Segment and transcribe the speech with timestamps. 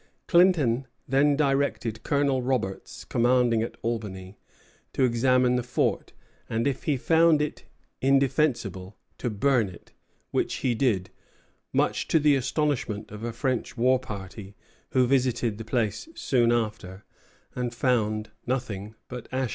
[0.25, 4.35] Clinton then directed Colonel Roberts, commanding at Albany,
[4.93, 6.11] to examine the fort,
[6.49, 7.65] and if he found it
[8.01, 9.91] indefensible, to burn it,
[10.31, 11.11] which he did,
[11.71, 14.55] much to the astonishment of a French war party,
[14.89, 17.03] who visited the place soon after,
[17.53, 19.49] and found nothing but ashes.